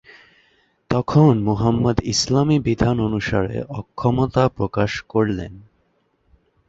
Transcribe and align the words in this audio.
তখন 0.89 1.33
মুহাম্মাদ 1.43 1.97
ইসলামী 2.03 2.57
বিধান 2.59 2.95
অনুসারে 2.99 3.57
অক্ষমতা 3.71 4.43
প্রকাশ 4.49 4.91
করলেন। 5.09 5.53